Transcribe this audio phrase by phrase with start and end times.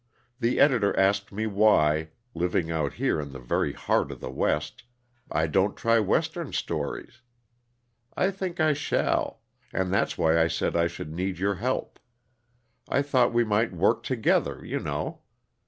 [0.39, 4.81] The editor asked me why, living out here in the very heart of the West,
[5.31, 7.21] I don't try Western stories.
[8.17, 9.41] I think I shall
[9.71, 11.99] and that's why I said I should need your help.
[12.89, 15.21] I thought we might work together, you know.